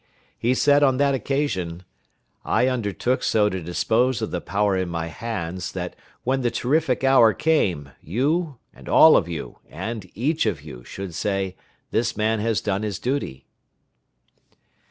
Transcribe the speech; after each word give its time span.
He 0.35 0.55
said 0.55 0.81
on 0.81 0.97
that 0.97 1.13
occasion, 1.13 1.83
"I 2.43 2.65
undertook 2.67 3.21
so 3.21 3.49
to 3.49 3.61
dispose 3.61 4.19
of 4.23 4.31
the 4.31 4.41
power 4.41 4.75
in 4.75 4.89
my 4.89 5.05
hands 5.09 5.73
that 5.73 5.95
when 6.23 6.41
the 6.41 6.49
terrific 6.49 7.03
hour 7.03 7.35
came, 7.35 7.89
you, 8.01 8.57
and 8.73 8.89
all 8.89 9.15
of 9.15 9.29
you, 9.29 9.59
and 9.69 10.09
each 10.15 10.47
of 10.47 10.63
you, 10.63 10.83
should 10.83 11.13
say, 11.13 11.55
'This 11.91 12.17
man 12.17 12.39
has 12.39 12.61
done 12.61 12.81
his 12.81 12.97
duty.'" 12.97 13.45